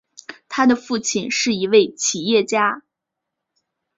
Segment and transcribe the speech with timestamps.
[0.49, 2.81] 他的父亲是一位企业家。